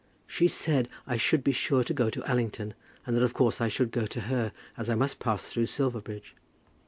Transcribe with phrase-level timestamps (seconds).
[0.25, 2.73] "She said I should be sure to go to Allington,
[3.05, 6.35] and that of course I should go to her, as I must pass through Silverbridge."